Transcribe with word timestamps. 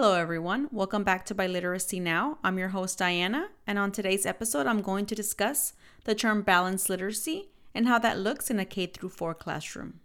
Hello, 0.00 0.14
everyone. 0.14 0.68
Welcome 0.70 1.02
back 1.02 1.26
to 1.26 1.34
Biliteracy 1.34 2.00
Now. 2.00 2.38
I'm 2.44 2.56
your 2.56 2.68
host, 2.68 2.98
Diana, 2.98 3.48
and 3.66 3.80
on 3.80 3.90
today's 3.90 4.26
episode, 4.26 4.64
I'm 4.64 4.80
going 4.80 5.06
to 5.06 5.14
discuss 5.16 5.72
the 6.04 6.14
term 6.14 6.42
balanced 6.42 6.88
literacy 6.88 7.48
and 7.74 7.88
how 7.88 7.98
that 7.98 8.16
looks 8.16 8.48
in 8.48 8.60
a 8.60 8.64
K 8.64 8.86
through 8.86 9.08
4 9.08 9.34
classroom. 9.34 9.98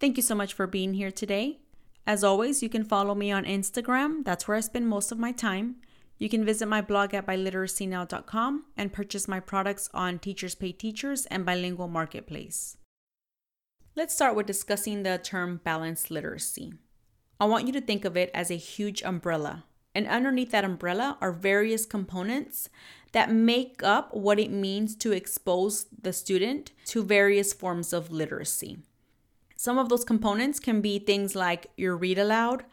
Thank 0.00 0.16
you 0.16 0.24
so 0.24 0.34
much 0.34 0.54
for 0.54 0.66
being 0.66 0.94
here 0.94 1.12
today. 1.12 1.60
As 2.04 2.24
always, 2.24 2.64
you 2.64 2.68
can 2.68 2.82
follow 2.82 3.14
me 3.14 3.30
on 3.30 3.44
Instagram. 3.44 4.24
That's 4.24 4.48
where 4.48 4.56
I 4.56 4.60
spend 4.60 4.88
most 4.88 5.12
of 5.12 5.20
my 5.20 5.30
time. 5.30 5.76
You 6.22 6.28
can 6.28 6.44
visit 6.44 6.66
my 6.66 6.80
blog 6.80 7.14
at 7.14 7.26
biliteracynow.com 7.26 8.66
and 8.76 8.92
purchase 8.92 9.26
my 9.26 9.40
products 9.40 9.90
on 9.92 10.20
Teachers 10.20 10.54
Pay 10.54 10.70
Teachers 10.70 11.26
and 11.26 11.44
Bilingual 11.44 11.88
Marketplace. 11.88 12.76
Let's 13.96 14.14
start 14.14 14.36
with 14.36 14.46
discussing 14.46 15.02
the 15.02 15.18
term 15.18 15.60
balanced 15.64 16.12
literacy. 16.12 16.74
I 17.40 17.46
want 17.46 17.66
you 17.66 17.72
to 17.72 17.80
think 17.80 18.04
of 18.04 18.16
it 18.16 18.30
as 18.32 18.52
a 18.52 18.56
huge 18.56 19.02
umbrella, 19.02 19.64
and 19.96 20.06
underneath 20.06 20.52
that 20.52 20.64
umbrella 20.64 21.18
are 21.20 21.32
various 21.32 21.84
components 21.84 22.68
that 23.10 23.32
make 23.32 23.82
up 23.82 24.14
what 24.14 24.38
it 24.38 24.52
means 24.52 24.94
to 24.98 25.10
expose 25.10 25.86
the 25.86 26.12
student 26.12 26.70
to 26.84 27.02
various 27.02 27.52
forms 27.52 27.92
of 27.92 28.12
literacy. 28.12 28.78
Some 29.56 29.76
of 29.76 29.88
those 29.88 30.04
components 30.04 30.60
can 30.60 30.80
be 30.82 31.00
things 31.00 31.34
like 31.34 31.66
your 31.76 31.96
read 31.96 32.18
aloud, 32.18 32.64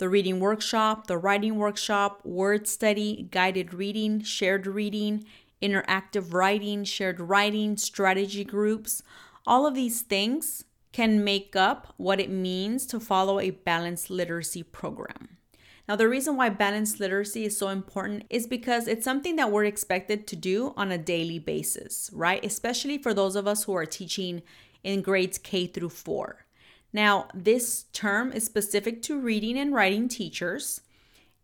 the 0.00 0.08
reading 0.08 0.40
workshop, 0.40 1.06
the 1.08 1.18
writing 1.18 1.56
workshop, 1.56 2.24
word 2.24 2.66
study, 2.66 3.28
guided 3.30 3.74
reading, 3.74 4.22
shared 4.22 4.66
reading, 4.66 5.22
interactive 5.62 6.32
writing, 6.32 6.84
shared 6.84 7.20
writing, 7.20 7.76
strategy 7.76 8.42
groups. 8.42 9.02
All 9.46 9.66
of 9.66 9.74
these 9.74 10.00
things 10.00 10.64
can 10.92 11.22
make 11.22 11.54
up 11.54 11.92
what 11.98 12.18
it 12.18 12.30
means 12.30 12.86
to 12.86 12.98
follow 12.98 13.38
a 13.38 13.50
balanced 13.50 14.08
literacy 14.08 14.62
program. 14.62 15.36
Now, 15.86 15.96
the 15.96 16.08
reason 16.08 16.34
why 16.34 16.48
balanced 16.48 16.98
literacy 16.98 17.44
is 17.44 17.58
so 17.58 17.68
important 17.68 18.24
is 18.30 18.46
because 18.46 18.88
it's 18.88 19.04
something 19.04 19.36
that 19.36 19.52
we're 19.52 19.66
expected 19.66 20.26
to 20.28 20.36
do 20.36 20.72
on 20.78 20.90
a 20.90 20.96
daily 20.96 21.38
basis, 21.38 22.08
right? 22.14 22.42
Especially 22.42 22.96
for 22.96 23.12
those 23.12 23.36
of 23.36 23.46
us 23.46 23.64
who 23.64 23.74
are 23.76 23.84
teaching 23.84 24.40
in 24.82 25.02
grades 25.02 25.36
K 25.36 25.66
through 25.66 25.90
4. 25.90 26.46
Now, 26.92 27.28
this 27.34 27.84
term 27.92 28.32
is 28.32 28.44
specific 28.44 29.02
to 29.02 29.20
reading 29.20 29.58
and 29.58 29.72
writing 29.74 30.08
teachers, 30.08 30.80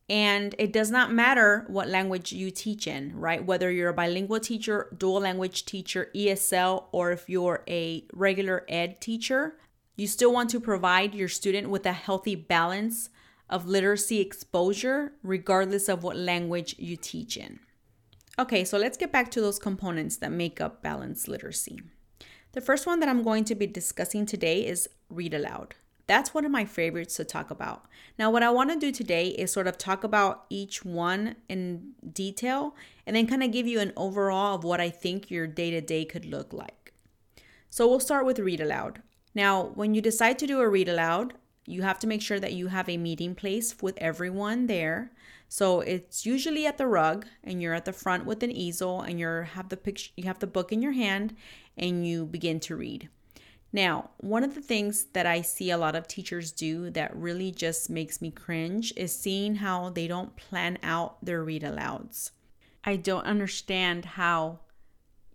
and 0.09 0.55
it 0.59 0.73
does 0.73 0.91
not 0.91 1.13
matter 1.13 1.65
what 1.69 1.89
language 1.89 2.33
you 2.33 2.51
teach 2.51 2.87
in, 2.87 3.19
right? 3.19 3.45
Whether 3.45 3.71
you're 3.71 3.91
a 3.91 3.95
bilingual 3.95 4.41
teacher, 4.41 4.89
dual 4.97 5.21
language 5.21 5.65
teacher, 5.65 6.11
ESL, 6.15 6.85
or 6.93 7.13
if 7.13 7.29
you're 7.29 7.63
a 7.69 8.05
regular 8.13 8.65
ed 8.69 9.01
teacher, 9.01 9.57
you 9.97 10.07
still 10.07 10.33
want 10.33 10.51
to 10.51 10.61
provide 10.61 11.15
your 11.15 11.29
student 11.29 11.71
with 11.71 11.87
a 11.87 11.93
healthy 11.93 12.35
balance 12.35 13.09
of 13.49 13.67
literacy 13.67 14.21
exposure, 14.21 15.13
regardless 15.23 15.89
of 15.89 16.03
what 16.03 16.17
language 16.17 16.75
you 16.79 16.97
teach 16.97 17.37
in. 17.37 17.61
Okay, 18.39 18.65
so 18.65 18.77
let's 18.77 18.99
get 18.99 19.13
back 19.13 19.31
to 19.31 19.41
those 19.41 19.59
components 19.59 20.17
that 20.19 20.31
make 20.31 20.61
up 20.61 20.83
balanced 20.83 21.29
literacy. 21.29 21.81
The 22.53 22.61
first 22.61 22.87
one 22.87 23.01
that 23.01 23.09
I'm 23.09 23.23
going 23.23 23.45
to 23.45 23.55
be 23.55 23.67
discussing 23.67 24.27
today 24.27 24.67
is 24.67 24.89
read 25.11 25.35
aloud. 25.35 25.75
That's 26.07 26.33
one 26.33 26.45
of 26.45 26.53
my 26.53 26.65
favorites 26.65 27.17
to 27.17 27.25
talk 27.25 27.51
about. 27.51 27.87
Now, 28.19 28.31
what 28.31 28.43
I 28.43 28.51
want 28.51 28.71
to 28.71 28.79
do 28.79 28.93
today 28.93 29.29
is 29.29 29.53
sort 29.53 29.67
of 29.67 29.77
talk 29.77 30.05
about 30.05 30.45
each 30.49 30.85
one 30.85 31.37
in 31.49 31.93
detail 32.13 32.75
and 33.07 33.17
then 33.17 33.27
kind 33.27 33.43
of 33.43 33.51
give 33.51 33.67
you 33.67 33.81
an 33.81 33.93
overall 33.97 34.55
of 34.55 34.65
what 34.65 34.81
I 34.81 34.89
think 34.89 35.31
your 35.31 35.47
day 35.47 35.71
to 35.73 35.81
day 35.81 36.05
could 36.05 36.25
look 36.25 36.53
like. 36.53 36.93
So, 37.71 37.89
we'll 37.89 38.01
start 38.01 38.25
with 38.25 38.39
read 38.39 38.61
aloud. 38.61 39.03
Now, 39.35 39.65
when 39.75 39.95
you 39.95 40.01
decide 40.01 40.39
to 40.39 40.47
do 40.47 40.61
a 40.61 40.69
read 40.69 40.89
aloud, 40.89 41.35
you 41.67 41.83
have 41.83 41.99
to 41.99 42.07
make 42.07 42.23
sure 42.23 42.41
that 42.41 42.53
you 42.53 42.69
have 42.69 42.89
a 42.89 42.97
meeting 42.97 43.35
place 43.35 43.77
with 43.83 43.99
everyone 43.99 44.67
there. 44.67 45.11
So 45.49 45.81
it's 45.81 46.25
usually 46.25 46.67
at 46.67 46.79
the 46.79 46.87
rug 46.87 47.27
and 47.45 47.61
you're 47.61 47.75
at 47.75 47.85
the 47.85 47.93
front 47.93 48.25
with 48.25 48.43
an 48.43 48.51
easel 48.51 49.03
and 49.03 49.19
you 49.19 49.29
have 49.29 49.69
the 49.69 49.77
picture 49.77 50.11
you 50.17 50.25
have 50.25 50.39
the 50.39 50.47
book 50.47 50.73
in 50.73 50.83
your 50.83 50.93
hand 50.93 51.37
and 51.77 52.07
you 52.07 52.27
begin 52.27 52.61
to 52.61 52.77
read. 52.77 53.09
Now, 53.73 54.11
one 54.19 54.45
of 54.45 54.55
the 54.55 54.63
things 54.63 55.05
that 55.13 55.27
I 55.27 55.43
see 55.43 55.71
a 55.71 55.79
lot 55.79 55.97
of 55.97 56.09
teachers 56.09 56.53
do 56.53 56.89
that 56.91 57.15
really 57.15 57.51
just 57.51 57.91
makes 57.91 58.23
me 58.23 58.31
cringe 58.31 58.93
is 58.97 59.15
seeing 59.15 59.57
how 59.57 59.91
they 59.91 60.07
don't 60.07 60.37
plan 60.37 60.79
out 60.83 61.23
their 61.25 61.45
read 61.45 61.63
alouds. 61.63 62.31
I 62.85 62.97
don't 62.97 63.27
understand 63.27 64.05
how 64.05 64.61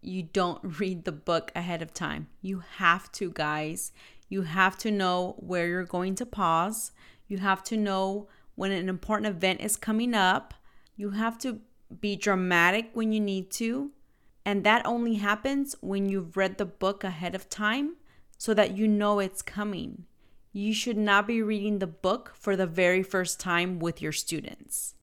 you 0.02 0.24
don't 0.24 0.60
read 0.80 1.06
the 1.06 1.12
book 1.12 1.52
ahead 1.56 1.82
of 1.82 1.94
time. 1.94 2.28
You 2.42 2.64
have 2.78 3.12
to, 3.14 3.32
guys. 3.32 3.92
You 4.30 4.44
have 4.44 4.78
to 4.80 4.92
know 4.92 5.36
where 5.38 5.68
you're 5.68 5.84
going 5.84 6.16
to 6.16 6.26
pause. 6.26 6.92
You 7.28 7.38
have 7.40 7.64
to 7.66 7.78
know 7.78 8.28
when 8.56 8.72
an 8.72 8.90
important 8.90 9.28
event 9.28 9.62
is 9.62 9.76
coming 9.76 10.14
up. 10.14 10.54
You 10.96 11.12
have 11.12 11.38
to 11.40 11.60
be 12.00 12.16
dramatic 12.16 12.92
when 12.94 13.12
you 13.12 13.20
need 13.20 13.52
to. 13.52 13.92
And 14.46 14.64
that 14.64 14.86
only 14.86 15.16
happens 15.16 15.76
when 15.82 16.10
you've 16.10 16.36
read 16.36 16.58
the 16.58 16.66
book 16.66 17.04
ahead 17.04 17.36
of 17.36 17.50
time 17.50 17.98
so 18.38 18.54
that 18.54 18.76
you 18.76 18.88
know 18.88 19.20
it's 19.20 19.42
coming. 19.42 20.06
You 20.52 20.74
should 20.74 20.98
not 20.98 21.28
be 21.28 21.42
reading 21.42 21.80
the 21.80 21.88
book 21.88 22.34
for 22.36 22.56
the 22.56 22.66
very 22.66 23.04
first 23.04 23.40
time 23.40 23.80
with 23.80 24.02
your 24.02 24.12
students. 24.12 24.96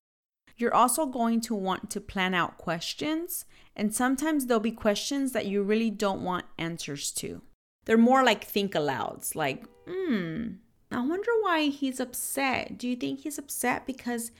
You're 0.56 0.74
also 0.74 1.06
going 1.06 1.40
to 1.42 1.54
want 1.54 1.88
to 1.90 2.00
plan 2.00 2.34
out 2.34 2.58
questions, 2.58 3.44
and 3.76 3.94
sometimes 3.94 4.46
there'll 4.46 4.60
be 4.60 4.72
questions 4.72 5.32
that 5.32 5.46
you 5.46 5.62
really 5.62 5.88
don't 5.88 6.24
want 6.24 6.46
answers 6.58 7.12
to. 7.12 7.42
They're 7.84 7.96
more 7.96 8.24
like 8.24 8.44
think 8.44 8.74
alouds, 8.74 9.36
like, 9.36 9.64
hmm, 9.88 10.48
I 10.90 11.00
wonder 11.00 11.30
why 11.40 11.68
he's 11.68 12.00
upset. 12.00 12.76
Do 12.76 12.88
you 12.88 12.96
think 12.96 13.20
he's 13.20 13.38
upset 13.38 13.86
because 13.86 14.32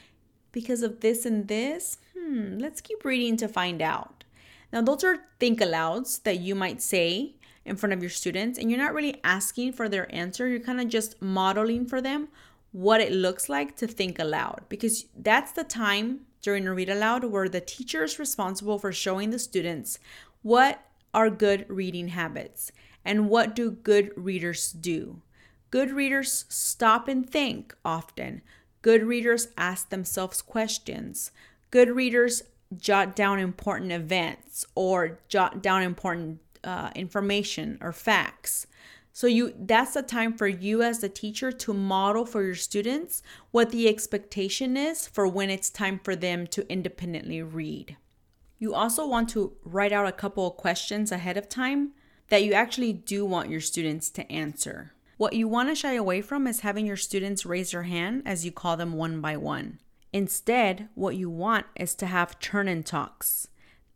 because 0.51 0.83
of 0.83 1.01
this 1.01 1.25
and 1.25 1.47
this? 1.47 1.99
Hmm, 2.19 2.59
let's 2.59 2.81
keep 2.81 3.05
reading 3.05 3.37
to 3.37 3.49
find 3.49 3.81
out. 3.81 4.18
Now, 4.73 4.83
those 4.83 5.05
are 5.05 5.19
think 5.39 5.61
alouds 5.61 6.23
that 6.25 6.41
you 6.41 6.55
might 6.55 6.83
say 6.83 7.34
in 7.65 7.77
front 7.77 7.93
of 7.93 8.03
your 8.03 8.11
students, 8.11 8.59
and 8.59 8.71
you're 8.71 8.81
not 8.81 8.95
really 8.95 9.21
asking 9.23 9.73
for 9.73 9.89
their 9.89 10.12
answer. 10.15 10.49
You're 10.49 10.61
kind 10.61 10.81
of 10.81 10.89
just 10.89 11.21
modeling 11.21 11.87
for 11.87 12.01
them 12.01 12.29
what 12.73 13.01
it 13.01 13.12
looks 13.12 13.49
like 13.49 13.77
to 13.77 13.87
think 13.87 14.19
aloud 14.19 14.61
because 14.69 15.06
that's 15.17 15.53
the 15.53 15.65
time 15.65 16.21
during 16.43 16.67
a 16.67 16.75
read 16.75 16.89
aloud 16.89 17.25
where 17.25 17.49
the 17.49 17.61
teacher 17.61 18.05
is 18.05 18.19
responsible 18.19 18.79
for 18.79 18.93
showing 18.93 19.31
the 19.31 19.39
students 19.39 19.99
what 20.43 20.83
are 21.15 21.31
good 21.31 21.65
reading 21.69 22.09
habits 22.09 22.71
and 23.05 23.29
what 23.29 23.55
do 23.55 23.71
good 23.71 24.12
readers 24.17 24.71
do. 24.71 25.23
Good 25.71 25.91
readers 25.91 26.45
stop 26.49 27.09
and 27.09 27.29
think 27.29 27.75
often. 27.85 28.43
Good 28.83 29.03
readers 29.03 29.49
ask 29.56 29.91
themselves 29.91 30.41
questions. 30.41 31.31
Good 31.71 31.91
readers 31.91 32.43
jot 32.77 33.17
down 33.17 33.39
important 33.39 33.93
events 33.93 34.67
or 34.75 35.19
jot 35.29 35.62
down 35.62 35.83
important 35.83 36.41
uh, 36.65 36.91
information 36.95 37.79
or 37.81 37.93
facts. 37.93 38.67
So 39.12 39.27
you 39.27 39.53
that's 39.59 39.95
the 39.95 40.03
time 40.03 40.37
for 40.37 40.47
you 40.47 40.83
as 40.83 41.01
the 41.01 41.09
teacher 41.09 41.51
to 41.51 41.75
model 41.75 42.25
for 42.25 42.43
your 42.43 42.55
students 42.55 43.23
what 43.51 43.71
the 43.71 43.89
expectation 43.89 44.77
is 44.77 45.09
for 45.09 45.27
when 45.27 45.51
it's 45.51 45.71
time 45.71 46.01
for 46.05 46.15
them 46.15 46.47
to 46.49 46.71
independently 46.71 47.43
read. 47.43 47.97
You 48.59 48.75
also 48.75 49.06
want 49.06 49.29
to 49.31 49.56
write 49.65 49.93
out 49.93 50.06
a 50.06 50.12
couple 50.12 50.47
of 50.47 50.56
questions 50.56 51.11
ahead 51.11 51.37
of 51.37 51.49
time 51.49 51.93
that 52.29 52.45
you 52.45 52.53
actually 52.53 52.93
do 52.93 53.25
want 53.25 53.50
your 53.50 53.61
students 53.61 54.11
to 54.11 54.31
answer. 54.31 54.93
What 55.17 55.33
you 55.33 55.49
want 55.49 55.69
to 55.69 55.75
shy 55.75 55.95
away 55.95 56.21
from 56.21 56.47
is 56.47 56.61
having 56.61 56.87
your 56.87 56.97
students 56.97 57.45
raise 57.45 57.73
their 57.73 57.85
hand 57.85 58.23
as 58.25 58.45
you 58.45 58.53
call 58.53 58.77
them 58.77 58.93
one 58.93 59.21
by 59.21 59.37
one. 59.37 59.81
Instead, 60.13 60.89
what 60.95 61.17
you 61.17 61.29
want 61.29 61.67
is 61.77 61.95
to 61.95 62.07
have 62.07 62.39
turn 62.39 62.69
and 62.69 62.85
talks. 62.85 63.49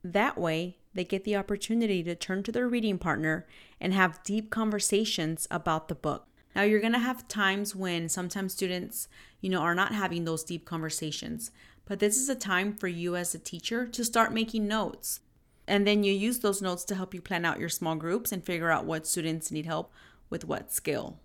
That 0.04 0.36
way, 0.36 0.78
they 0.94 1.04
get 1.04 1.24
the 1.24 1.36
opportunity 1.36 2.02
to 2.02 2.14
turn 2.14 2.42
to 2.42 2.52
their 2.52 2.68
reading 2.68 2.98
partner 2.98 3.46
and 3.80 3.94
have 3.94 4.22
deep 4.22 4.50
conversations 4.50 5.48
about 5.50 5.88
the 5.88 5.94
book. 5.94 6.26
Now, 6.54 6.62
you're 6.62 6.80
going 6.80 6.92
to 6.92 6.98
have 6.98 7.28
times 7.28 7.74
when 7.74 8.10
sometimes 8.10 8.52
students, 8.52 9.08
you 9.40 9.48
know, 9.48 9.60
are 9.60 9.74
not 9.74 9.94
having 9.94 10.24
those 10.24 10.44
deep 10.44 10.66
conversations, 10.66 11.50
but 11.86 11.98
this 11.98 12.18
is 12.18 12.28
a 12.28 12.34
time 12.34 12.74
for 12.74 12.88
you 12.88 13.16
as 13.16 13.34
a 13.34 13.38
teacher 13.38 13.86
to 13.86 14.04
start 14.04 14.34
making 14.34 14.68
notes. 14.68 15.20
And 15.66 15.86
then 15.86 16.04
you 16.04 16.12
use 16.12 16.40
those 16.40 16.60
notes 16.60 16.84
to 16.84 16.94
help 16.94 17.14
you 17.14 17.22
plan 17.22 17.46
out 17.46 17.58
your 17.58 17.68
small 17.70 17.94
groups 17.94 18.32
and 18.32 18.44
figure 18.44 18.70
out 18.70 18.84
what 18.84 19.06
students 19.06 19.50
need 19.50 19.64
help 19.64 19.92
with 20.28 20.44
what 20.44 20.72
skill. 20.72 21.20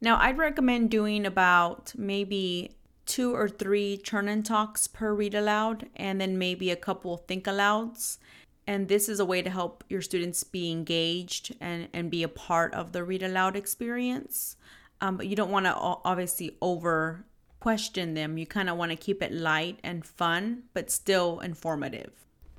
Now, 0.00 0.18
I'd 0.18 0.38
recommend 0.38 0.90
doing 0.90 1.26
about 1.26 1.92
maybe 1.96 2.72
two 3.06 3.34
or 3.34 3.48
three 3.48 3.96
turn 3.96 4.28
and 4.28 4.44
talks 4.44 4.86
per 4.86 5.12
read 5.14 5.34
aloud, 5.34 5.88
and 5.96 6.20
then 6.20 6.38
maybe 6.38 6.70
a 6.70 6.76
couple 6.76 7.16
think 7.16 7.44
alouds. 7.44 8.18
And 8.66 8.88
this 8.88 9.08
is 9.08 9.18
a 9.18 9.24
way 9.24 9.42
to 9.42 9.50
help 9.50 9.82
your 9.88 10.02
students 10.02 10.44
be 10.44 10.70
engaged 10.70 11.56
and, 11.60 11.88
and 11.92 12.10
be 12.10 12.22
a 12.22 12.28
part 12.28 12.72
of 12.74 12.92
the 12.92 13.02
read 13.02 13.22
aloud 13.22 13.56
experience. 13.56 14.56
Um, 15.00 15.16
but 15.16 15.26
you 15.26 15.34
don't 15.34 15.50
want 15.50 15.66
to 15.66 15.74
obviously 15.74 16.56
over 16.60 17.24
question 17.58 18.14
them. 18.14 18.38
You 18.38 18.46
kind 18.46 18.70
of 18.70 18.76
want 18.76 18.90
to 18.92 18.96
keep 18.96 19.22
it 19.22 19.32
light 19.32 19.78
and 19.82 20.04
fun, 20.04 20.64
but 20.72 20.90
still 20.90 21.40
informative. 21.40 22.12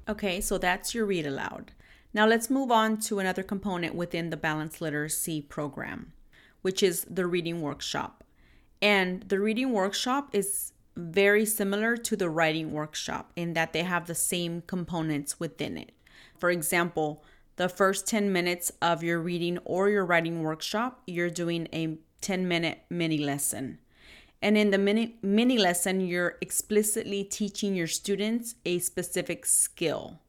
Okay, 0.10 0.42
so 0.42 0.58
that's 0.58 0.94
your 0.94 1.06
read 1.06 1.26
aloud. 1.26 1.72
Now 2.14 2.28
let's 2.28 2.50
move 2.50 2.72
on 2.72 2.98
to 3.02 3.20
another 3.20 3.44
component 3.44 3.96
within 3.96 4.32
the 4.32 4.38
Balanced 4.38 4.82
Literacy 4.82 5.42
program, 5.42 6.12
which 6.62 6.84
is 6.84 7.06
the 7.10 7.26
reading 7.26 7.62
workshop. 7.62 8.21
And 8.82 9.24
the 9.24 9.40
reading 9.40 9.72
workshop 9.72 10.30
is 10.34 10.74
very 10.96 11.46
similar 11.46 11.96
to 11.96 12.16
the 12.16 12.30
writing 12.30 12.72
workshop 12.72 13.32
in 13.36 13.54
that 13.54 13.74
they 13.74 13.84
have 13.84 14.08
the 14.08 14.16
same 14.16 14.62
components 14.62 15.40
within 15.40 15.78
it. 15.78 15.92
For 16.40 16.50
example, 16.50 17.24
the 17.58 17.70
first 17.70 18.08
10 18.08 18.32
minutes 18.32 18.72
of 18.82 19.04
your 19.04 19.20
reading 19.20 19.60
or 19.60 19.90
your 19.90 20.06
writing 20.06 20.42
workshop, 20.42 21.02
you're 21.06 21.30
doing 21.30 21.68
a 21.72 21.98
10 22.22 22.48
minute 22.48 22.80
mini 22.90 23.18
lesson. 23.18 23.80
And 24.42 24.58
in 24.58 24.72
the 24.72 24.78
mini, 24.80 25.18
mini 25.22 25.58
lesson, 25.58 26.02
you're 26.02 26.38
explicitly 26.42 27.24
teaching 27.24 27.76
your 27.76 27.88
students 27.88 28.56
a 28.66 28.80
specific 28.80 29.46
skill. 29.46 30.20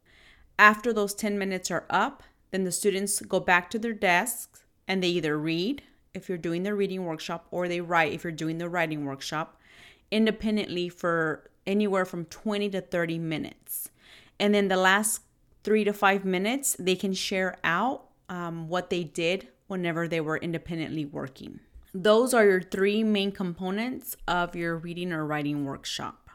After 0.58 0.93
those 0.93 1.14
10 1.14 1.38
minutes 1.38 1.70
are 1.70 1.87
up, 1.88 2.22
then 2.50 2.64
the 2.64 2.72
students 2.72 3.20
go 3.20 3.40
back 3.40 3.70
to 3.70 3.78
their 3.78 3.94
desks 3.94 4.64
and 4.87 5.02
they 5.02 5.08
either 5.08 5.38
read 5.38 5.82
if 6.14 6.29
you're 6.29 6.38
doing 6.38 6.62
the 6.62 6.75
reading 6.75 7.05
workshop 7.05 7.47
or 7.50 7.69
they 7.69 7.81
write 7.81 8.12
if 8.12 8.25
you're 8.25 8.32
doing 8.32 8.59
the 8.59 8.69
writing 8.69 9.05
workshop 9.05 9.61
independently 10.11 10.88
for 10.88 11.50
anywhere 11.67 12.05
from 12.05 12.25
20 12.26 12.69
to 12.70 12.81
30 12.81 13.19
minutes. 13.19 13.91
And 14.38 14.55
then 14.55 14.69
the 14.69 14.76
last 14.76 15.23
three 15.64 15.85
to 15.85 15.93
five 15.93 16.25
minutes, 16.25 16.76
they 16.79 16.97
can 16.97 17.14
share 17.14 17.56
out 17.64 18.05
um, 18.29 18.69
what 18.69 18.91
they 18.91 19.05
did 19.05 19.49
whenever 19.69 20.06
they 20.06 20.20
were 20.20 20.37
independently 20.37 21.05
working. 21.05 21.61
Those 21.94 22.35
are 22.35 22.44
your 22.44 22.62
three 22.62 23.03
main 23.05 23.32
components 23.32 24.17
of 24.26 24.56
your 24.56 24.76
reading 24.76 25.12
or 25.12 25.26
writing 25.26 25.65
workshop. 25.65 26.31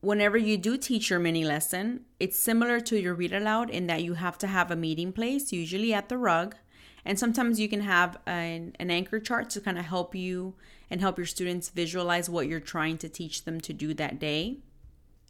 Whenever 0.00 0.36
you 0.36 0.58
do 0.58 0.76
teach 0.76 1.08
your 1.08 1.18
mini 1.18 1.44
lesson, 1.44 2.04
it's 2.20 2.38
similar 2.38 2.78
to 2.80 3.00
your 3.00 3.14
read 3.14 3.32
aloud 3.32 3.70
in 3.70 3.86
that 3.86 4.02
you 4.02 4.14
have 4.14 4.36
to 4.38 4.46
have 4.46 4.70
a 4.70 4.76
meeting 4.76 5.12
place, 5.12 5.52
usually 5.52 5.94
at 5.94 6.10
the 6.10 6.18
rug. 6.18 6.54
And 7.04 7.18
sometimes 7.18 7.60
you 7.60 7.68
can 7.68 7.80
have 7.80 8.18
an, 8.26 8.74
an 8.78 8.90
anchor 8.90 9.20
chart 9.20 9.50
to 9.50 9.60
kind 9.60 9.78
of 9.78 9.84
help 9.84 10.14
you 10.14 10.54
and 10.90 11.00
help 11.00 11.18
your 11.18 11.26
students 11.26 11.68
visualize 11.68 12.30
what 12.30 12.48
you're 12.48 12.60
trying 12.60 12.98
to 12.98 13.08
teach 13.08 13.44
them 13.44 13.60
to 13.62 13.72
do 13.72 13.94
that 13.94 14.18
day. 14.18 14.58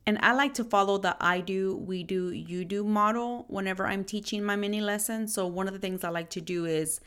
And 0.07 0.19
I 0.21 0.35
like 0.35 0.55
to 0.55 0.65
follow 0.65 0.99
the 0.99 1.17
I 1.19 1.41
do, 1.41 1.77
we 1.77 2.03
do, 2.03 2.31
you 2.31 2.65
do 2.65 2.85
model 2.85 3.47
whenever 3.49 3.87
I'm 3.87 4.05
teaching 4.05 4.45
my 4.45 4.55
mini 4.55 4.81
lesson. 4.81 5.27
So, 5.27 5.47
one 5.47 5.67
of 5.67 5.73
the 5.73 5.81
things 5.81 6.05
I 6.05 6.11
like 6.11 6.29
to 6.31 6.43
do 6.43 6.67
is 6.67 7.01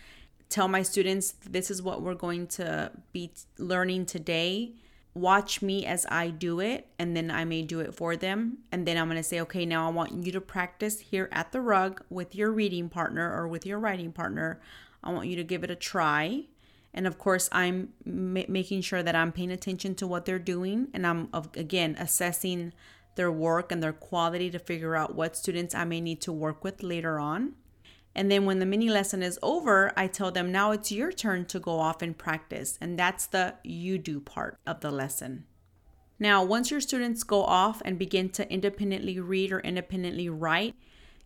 tell 0.50 0.68
my 0.68 0.81
students 0.81 1.36
this 1.48 1.70
is 1.70 1.81
what 1.81 2.02
we're 2.02 2.16
going 2.16 2.48
to 2.48 2.92
be 3.13 3.31
learning 3.60 4.08
today. 4.08 4.72
Watch 5.18 5.64
me 5.64 5.84
as 5.84 6.06
I 6.12 6.30
do 6.30 6.60
it, 6.60 6.88
and 7.00 7.18
then 7.18 7.31
I 7.31 7.44
may 7.44 7.64
do 7.64 7.80
it 7.80 7.96
for 7.96 8.16
them. 8.16 8.60
And 8.72 8.88
then 8.88 8.98
I'm 8.98 9.08
going 9.08 9.18
to 9.18 9.24
say, 9.24 9.42
okay, 9.42 9.66
now 9.66 9.88
I 9.88 9.92
want 9.92 10.14
you 10.14 10.31
to 10.31 10.40
practice 10.40 11.00
here 11.00 11.28
at 11.31 11.52
the 11.52 11.60
rug 11.60 12.04
with 12.10 12.36
your 12.36 12.52
reading 12.52 12.88
partner 12.88 13.34
or 13.34 13.48
with 13.48 13.66
your 13.66 13.80
writing 13.80 14.12
partner. 14.12 14.62
I 15.04 15.12
want 15.12 15.28
you 15.28 15.36
to 15.36 15.44
give 15.44 15.64
it 15.64 15.72
a 15.72 15.75
try. 15.75 16.44
And 16.94 17.08
of 17.08 17.18
course, 17.18 17.50
I'm 17.52 17.94
ma- 18.06 18.44
making 18.48 18.81
sure 18.81 19.02
that 19.02 19.16
I'm 19.16 19.31
paying 19.31 19.52
attention 19.52 19.96
to 19.96 20.06
what 20.06 20.25
they're 20.25 20.38
doing 20.38 20.90
and 20.94 21.08
I'm, 21.08 21.30
again, 21.56 21.96
assessing 22.00 22.74
their 23.16 23.31
work 23.31 23.72
and 23.72 23.81
their 23.81 23.94
quality 23.94 24.52
to 24.52 24.60
figure 24.60 24.96
out 24.96 25.16
what 25.16 25.36
students 25.36 25.74
I 25.74 25.84
may 25.84 26.00
need 26.00 26.22
to 26.22 26.31
work 26.31 26.63
with 26.63 26.84
later 26.84 27.20
on. 27.20 27.54
And 28.18 28.31
then 28.31 28.46
when 28.46 28.58
the 28.58 28.66
mini 28.66 28.90
lesson 28.90 29.22
is 29.22 29.38
over, 29.44 29.94
I 29.96 30.08
tell 30.08 30.31
them 30.31 30.52
now 30.52 30.72
it's 30.72 30.92
your 30.92 31.12
turn 31.12 31.46
to 31.46 31.60
go 31.60 31.80
off 31.80 32.02
and 32.02 32.18
practice. 32.18 32.75
And 32.81 32.98
that's 32.98 33.28
the 33.28 33.54
you 33.64 34.00
do 34.00 34.19
part 34.19 34.58
of 34.66 34.81
the 34.81 34.90
lesson. 34.90 35.46
Now, 36.18 36.44
once 36.44 36.72
your 36.72 36.81
students 36.81 37.22
go 37.22 37.44
off 37.44 37.80
and 37.86 38.00
begin 38.00 38.30
to 38.30 38.52
independently 38.52 39.19
read 39.19 39.52
or 39.52 39.60
independently 39.60 40.30
write, 40.30 40.74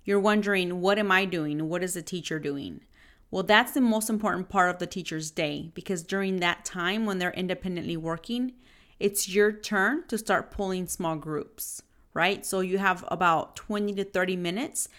you're 0.03 0.19
wondering, 0.19 0.81
what 0.81 0.99
am 0.99 1.13
I 1.13 1.23
doing? 1.23 1.69
What 1.69 1.81
is 1.81 1.93
the 1.93 2.01
teacher 2.01 2.39
doing? 2.39 2.81
Well, 3.29 3.43
that's 3.43 3.71
the 3.71 3.79
most 3.79 4.09
important 4.09 4.49
part 4.49 4.69
of 4.69 4.79
the 4.79 4.87
teacher's 4.87 5.31
day 5.31 5.71
because 5.73 6.03
during 6.03 6.41
that 6.41 6.65
time 6.65 7.05
when 7.05 7.19
they're 7.19 7.31
independently 7.31 7.95
working, 7.95 8.51
it's 8.99 9.29
your 9.29 9.53
turn 9.53 10.03
to 10.09 10.17
start 10.17 10.51
pulling 10.51 10.87
small 10.87 11.15
groups, 11.15 11.83
right? 12.13 12.45
So 12.45 12.59
you 12.59 12.79
have 12.79 13.05
about 13.07 13.55
20 13.55 13.93
to 13.93 14.03
30 14.03 14.35
minutes 14.35 14.89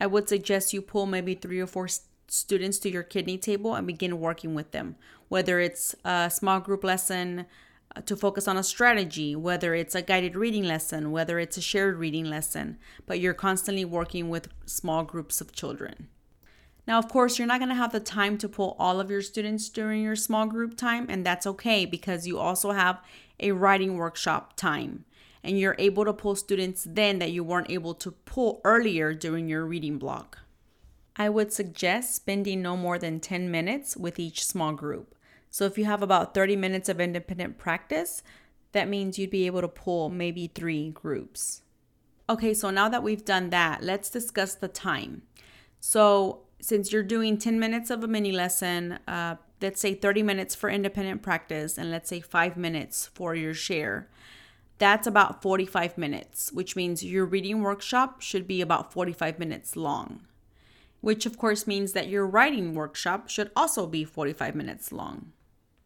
I 0.00 0.06
would 0.06 0.28
suggest 0.28 0.72
you 0.72 0.80
pull 0.80 1.06
maybe 1.06 1.34
three 1.34 1.60
or 1.60 1.66
four 1.66 1.88
students 2.26 2.78
to 2.78 2.90
your 2.90 3.02
kidney 3.02 3.36
table 3.36 3.74
and 3.74 3.86
begin 3.86 4.18
working 4.18 4.54
with 4.54 4.70
them, 4.70 4.96
whether 5.28 5.60
it's 5.60 5.94
a 6.04 6.30
small 6.32 6.60
group 6.60 6.82
lesson 6.82 7.46
uh, 7.94 8.00
to 8.02 8.16
focus 8.16 8.48
on 8.48 8.56
a 8.56 8.62
strategy, 8.62 9.36
whether 9.36 9.74
it's 9.74 9.94
a 9.94 10.02
guided 10.02 10.36
reading 10.36 10.64
lesson, 10.64 11.10
whether 11.10 11.38
it's 11.38 11.56
a 11.56 11.60
shared 11.62 11.96
reading 11.96 12.24
lesson, 12.24 12.78
but 13.06 13.20
you're 13.20 13.34
constantly 13.34 13.84
working 13.84 14.30
with 14.30 14.48
small 14.64 15.02
groups 15.02 15.40
of 15.40 15.52
children. 15.52 16.08
Now, 16.86 16.98
of 16.98 17.08
course, 17.08 17.38
you're 17.38 17.46
not 17.46 17.60
going 17.60 17.68
to 17.68 17.74
have 17.74 17.92
the 17.92 18.00
time 18.00 18.38
to 18.38 18.48
pull 18.48 18.74
all 18.78 19.00
of 19.00 19.10
your 19.10 19.22
students 19.22 19.68
during 19.68 20.02
your 20.02 20.16
small 20.16 20.46
group 20.46 20.76
time, 20.76 21.06
and 21.08 21.26
that's 21.26 21.46
okay 21.46 21.84
because 21.84 22.26
you 22.26 22.38
also 22.38 22.70
have 22.72 23.00
a 23.38 23.52
writing 23.52 23.96
workshop 23.96 24.56
time 24.56 25.04
and 25.42 25.58
you're 25.58 25.76
able 25.78 26.04
to 26.04 26.12
pull 26.12 26.34
students 26.34 26.86
then 26.88 27.18
that 27.18 27.32
you 27.32 27.42
weren't 27.42 27.70
able 27.70 27.94
to 27.94 28.10
pull 28.10 28.60
earlier 28.64 29.14
during 29.14 29.48
your 29.48 29.64
reading 29.64 29.98
block. 29.98 30.38
I 31.16 31.28
would 31.28 31.52
suggest 31.52 32.14
spending 32.14 32.62
no 32.62 32.76
more 32.76 32.98
than 32.98 33.20
10 33.20 33.50
minutes 33.50 33.96
with 33.96 34.18
each 34.18 34.44
small 34.44 34.72
group. 34.72 35.14
So 35.50 35.64
if 35.64 35.76
you 35.76 35.84
have 35.84 36.02
about 36.02 36.34
30 36.34 36.56
minutes 36.56 36.88
of 36.88 37.00
independent 37.00 37.58
practice, 37.58 38.22
that 38.72 38.88
means 38.88 39.18
you'd 39.18 39.30
be 39.30 39.46
able 39.46 39.60
to 39.60 39.68
pull 39.68 40.08
maybe 40.08 40.46
three 40.46 40.90
groups. 40.90 41.62
Okay, 42.28 42.54
so 42.54 42.70
now 42.70 42.88
that 42.88 43.02
we've 43.02 43.24
done 43.24 43.50
that, 43.50 43.82
let's 43.82 44.08
discuss 44.08 44.54
the 44.54 44.68
time. 44.68 45.22
So, 45.80 46.42
since 46.60 46.92
you're 46.92 47.02
doing 47.02 47.38
10 47.38 47.58
minutes 47.58 47.90
of 47.90 48.04
a 48.04 48.06
mini 48.06 48.30
lesson, 48.30 48.98
uh, 49.08 49.36
let's 49.60 49.80
say 49.80 49.94
30 49.94 50.22
minutes 50.22 50.54
for 50.54 50.70
independent 50.70 51.22
practice, 51.22 51.76
and 51.76 51.90
let's 51.90 52.08
say 52.08 52.20
five 52.20 52.56
minutes 52.56 53.06
for 53.06 53.34
your 53.34 53.54
share, 53.54 54.08
that's 54.80 55.06
about 55.06 55.42
45 55.42 55.98
minutes, 55.98 56.50
which 56.52 56.74
means 56.74 57.04
your 57.04 57.26
reading 57.26 57.60
workshop 57.60 58.22
should 58.22 58.48
be 58.48 58.62
about 58.62 58.92
45 58.94 59.38
minutes 59.38 59.76
long, 59.76 60.22
which 61.02 61.26
of 61.26 61.36
course 61.36 61.66
means 61.66 61.92
that 61.92 62.08
your 62.08 62.26
writing 62.26 62.74
workshop 62.74 63.28
should 63.28 63.50
also 63.54 63.86
be 63.86 64.04
45 64.04 64.54
minutes 64.54 64.90
long. 64.90 65.32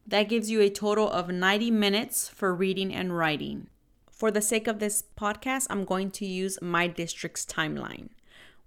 That 0.07 0.29
gives 0.29 0.49
you 0.49 0.61
a 0.61 0.69
total 0.69 1.11
of 1.11 1.27
90 1.27 1.71
minutes 1.71 2.29
for 2.29 2.55
reading 2.55 2.93
and 2.93 3.15
writing. 3.15 3.67
For 4.09 4.31
the 4.31 4.41
sake 4.41 4.65
of 4.65 4.79
this 4.79 5.03
podcast, 5.19 5.67
I'm 5.69 5.83
going 5.83 6.09
to 6.11 6.25
use 6.25 6.57
my 6.61 6.87
district's 6.87 7.45
timeline, 7.45 8.11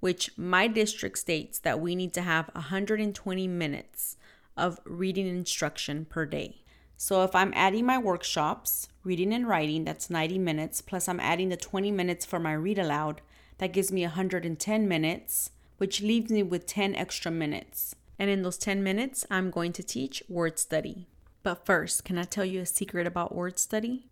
which 0.00 0.36
my 0.36 0.68
district 0.68 1.16
states 1.16 1.58
that 1.60 1.80
we 1.80 1.96
need 1.96 2.12
to 2.12 2.22
have 2.22 2.50
120 2.52 3.48
minutes 3.48 4.18
of 4.58 4.78
reading 4.84 5.26
instruction 5.26 6.04
per 6.04 6.26
day. 6.26 6.64
So 7.00 7.22
if 7.22 7.32
I'm 7.32 7.52
adding 7.54 7.86
my 7.86 7.96
workshops, 7.96 8.88
reading 9.04 9.32
and 9.32 9.46
writing, 9.48 9.84
that's 9.84 10.10
90 10.10 10.36
minutes, 10.40 10.80
plus 10.80 11.08
I'm 11.08 11.20
adding 11.20 11.48
the 11.48 11.56
20 11.56 11.92
minutes 11.92 12.26
for 12.26 12.40
my 12.40 12.52
read 12.52 12.76
aloud, 12.76 13.20
that 13.58 13.72
gives 13.72 13.92
me 13.92 14.02
110 14.02 14.88
minutes, 14.88 15.50
which 15.76 16.02
leaves 16.02 16.32
me 16.32 16.42
with 16.42 16.66
10 16.66 16.96
extra 16.96 17.30
minutes. 17.30 17.94
And 18.18 18.28
in 18.28 18.42
those 18.42 18.58
10 18.58 18.82
minutes, 18.82 19.24
I'm 19.30 19.52
going 19.52 19.72
to 19.74 19.82
teach 19.84 20.24
word 20.28 20.58
study. 20.58 21.06
But 21.44 21.64
first, 21.64 22.04
can 22.04 22.18
I 22.18 22.24
tell 22.24 22.44
you 22.44 22.62
a 22.62 22.66
secret 22.66 23.06
about 23.06 23.32
word 23.32 23.60
study? 23.60 24.08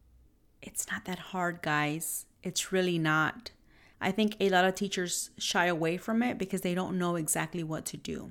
It's 0.63 0.89
not 0.89 1.07
that 1.07 1.19
hard, 1.19 1.63
guys. 1.63 2.27
It's 2.45 2.71
really 2.71 3.01
not. 3.01 3.51
I 4.01 4.13
think 4.13 4.37
a 4.39 4.49
lot 4.49 4.65
of 4.65 4.77
teachers 4.77 5.31
shy 5.39 5.67
away 5.67 5.97
from 5.97 6.23
it 6.23 6.39
because 6.39 6.61
they 6.61 6.75
don't 6.75 6.99
know 6.99 7.17
exactly 7.17 7.65
what 7.65 7.85
to 7.87 7.97
do. 7.97 8.31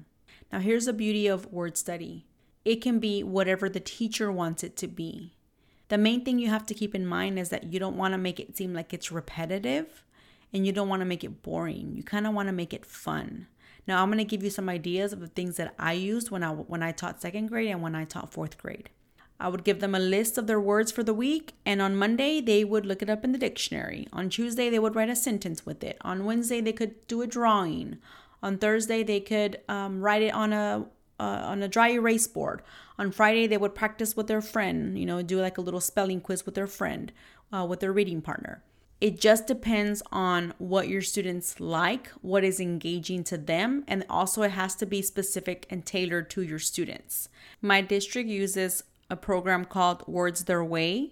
Now, 0.49 0.59
here's 0.59 0.85
the 0.85 0.93
beauty 0.93 1.27
of 1.27 1.51
word 1.51 1.75
study 1.75 2.25
it 2.65 2.81
can 2.81 2.99
be 2.99 3.23
whatever 3.23 3.69
the 3.69 3.79
teacher 3.79 4.31
wants 4.31 4.63
it 4.63 4.75
to 4.77 4.87
be. 4.87 5.31
The 5.87 5.97
main 5.99 6.25
thing 6.25 6.39
you 6.39 6.49
have 6.49 6.65
to 6.65 6.73
keep 6.73 6.95
in 6.95 7.05
mind 7.05 7.37
is 7.37 7.49
that 7.49 7.71
you 7.71 7.79
don't 7.79 7.95
want 7.95 8.13
to 8.13 8.17
make 8.17 8.39
it 8.39 8.57
seem 8.57 8.73
like 8.73 8.91
it's 8.91 9.11
repetitive 9.11 10.03
and 10.51 10.65
you 10.65 10.71
don't 10.71 10.89
want 10.89 11.01
to 11.01 11.05
make 11.05 11.23
it 11.23 11.43
boring. 11.43 11.93
You 11.95 12.01
kind 12.01 12.25
of 12.25 12.33
want 12.33 12.47
to 12.47 12.53
make 12.53 12.73
it 12.73 12.85
fun. 12.85 13.47
Now, 13.87 14.01
I'm 14.01 14.09
going 14.09 14.17
to 14.17 14.23
give 14.23 14.43
you 14.43 14.49
some 14.49 14.67
ideas 14.67 15.13
of 15.13 15.19
the 15.19 15.27
things 15.27 15.57
that 15.57 15.75
I 15.77 15.93
used 15.93 16.31
when 16.31 16.43
I 16.43 16.49
when 16.49 16.81
I 16.81 16.91
taught 16.91 17.21
second 17.21 17.47
grade 17.47 17.69
and 17.69 17.83
when 17.83 17.93
I 17.93 18.03
taught 18.05 18.33
fourth 18.33 18.57
grade. 18.57 18.89
I 19.39 19.49
would 19.49 19.65
give 19.65 19.79
them 19.79 19.93
a 19.93 19.99
list 19.99 20.37
of 20.37 20.47
their 20.47 20.61
words 20.61 20.91
for 20.91 21.03
the 21.03 21.13
week, 21.13 21.53
and 21.65 21.81
on 21.81 21.97
Monday, 21.97 22.39
they 22.39 22.63
would 22.63 22.85
look 22.85 23.01
it 23.01 23.09
up 23.09 23.25
in 23.25 23.33
the 23.33 23.37
dictionary. 23.37 24.07
On 24.13 24.29
Tuesday, 24.29 24.69
they 24.69 24.79
would 24.79 24.95
write 24.95 25.09
a 25.09 25.15
sentence 25.15 25.65
with 25.65 25.83
it. 25.83 25.97
On 26.01 26.25
Wednesday, 26.25 26.61
they 26.61 26.71
could 26.71 27.05
do 27.07 27.21
a 27.21 27.27
drawing. 27.27 27.97
On 28.41 28.57
Thursday, 28.57 29.03
they 29.03 29.19
could 29.19 29.59
um, 29.67 30.01
write 30.01 30.21
it 30.21 30.33
on 30.33 30.53
a 30.53 30.85
uh, 31.19 31.41
on 31.45 31.63
a 31.63 31.67
dry 31.67 31.89
erase 31.89 32.27
board. 32.27 32.61
On 32.97 33.11
Friday, 33.11 33.47
they 33.47 33.57
would 33.57 33.75
practice 33.75 34.15
with 34.15 34.27
their 34.27 34.41
friend, 34.41 34.97
you 34.97 35.05
know, 35.05 35.21
do 35.21 35.39
like 35.41 35.57
a 35.57 35.61
little 35.61 35.81
spelling 35.81 36.21
quiz 36.21 36.45
with 36.45 36.55
their 36.55 36.67
friend, 36.67 37.11
uh, 37.51 37.65
with 37.69 37.79
their 37.79 37.93
reading 37.93 38.21
partner. 38.21 38.63
It 39.01 39.19
just 39.19 39.45
depends 39.45 40.01
on 40.11 40.53
what 40.57 40.87
your 40.87 41.01
students 41.01 41.59
like, 41.59 42.07
what 42.21 42.43
is 42.45 42.59
engaging 42.59 43.23
to 43.25 43.37
them, 43.37 43.83
and 43.87 44.05
also 44.09 44.41
it 44.43 44.51
has 44.51 44.75
to 44.75 44.85
be 44.85 45.01
specific 45.01 45.67
and 45.69 45.85
tailored 45.85 46.29
to 46.31 46.41
your 46.41 46.59
students. 46.59 47.27
My 47.61 47.81
district 47.81 48.29
uses 48.29 48.83
a 49.09 49.17
program 49.17 49.65
called 49.65 50.07
Words 50.07 50.45
Their 50.45 50.63
Way. 50.63 51.11